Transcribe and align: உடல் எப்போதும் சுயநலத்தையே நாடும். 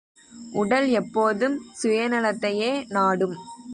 உடல் 0.51 0.87
எப்போதும் 0.89 1.57
சுயநலத்தையே 1.83 2.71
நாடும். 2.87 3.35